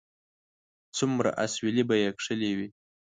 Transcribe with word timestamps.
څومره 0.97 1.29
اسويلي 1.43 1.83
به 1.89 1.95
یې 2.01 2.09
کښلي 2.17 2.51
وي 2.57 2.67